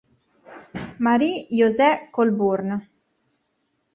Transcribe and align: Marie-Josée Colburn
Marie-Josée 0.97 2.09
Colburn 2.09 2.73